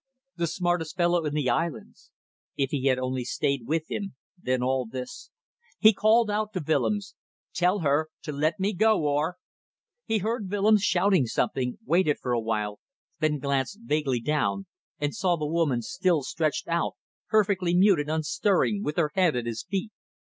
[0.35, 2.09] The smartest fellow in the islands.
[2.57, 5.29] If he had only stayed with him, then all this...
[5.77, 7.13] He called out to Willems
[7.53, 9.37] "Tell her to let me go or..."
[10.07, 12.79] He heard Willems shouting something, waited for awhile,
[13.19, 14.65] then glanced vaguely down
[14.97, 16.95] and saw the woman still stretched out
[17.29, 19.91] perfectly mute and unstirring, with her head at his feet.